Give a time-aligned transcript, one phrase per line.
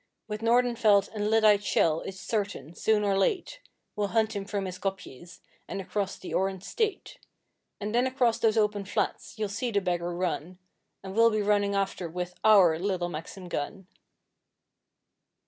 [0.27, 3.59] With Nordenfeldt and lyddite shell it's certain, soon or late,
[3.95, 7.19] We'll hunt him from his kopjes and across the Orange State;
[7.79, 10.57] And then across those open flats you'll see the beggar run,
[11.03, 13.85] And we'll be running after with OUR little Maxim gun.